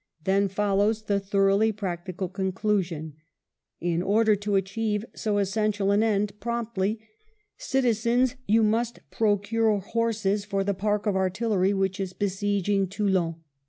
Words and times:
Then 0.23 0.47
follows 0.47 1.03
the 1.03 1.19
thoroughly 1.19 1.71
practical 1.71 2.27
conclusion: 2.27 3.13
"In 3.79 4.01
order 4.01 4.35
to 4.35 4.55
achieve 4.55 5.05
so 5.13 5.37
essential 5.37 5.91
an 5.91 6.01
end 6.01 6.39
promptly, 6.39 6.99
citizens, 7.59 8.33
you 8.47 8.63
must 8.63 8.97
procure 9.11 9.77
horses 9.77 10.43
for 10.43 10.63
the 10.63 10.73
32 10.73 10.83
WELLINGTON 10.83 10.87
park 10.87 11.05
of 11.05 11.15
artillery 11.15 11.73
which 11.75 11.99
is 11.99 12.13
besieging 12.13 12.87
Toulon." 12.87 13.35